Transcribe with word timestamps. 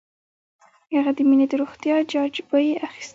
هغه 0.97 1.11
د 1.17 1.19
مينې 1.29 1.45
د 1.49 1.53
روغتيا 1.61 1.95
جاج 2.11 2.33
به 2.49 2.57
یې 2.67 2.73
اخيسته 2.87 3.09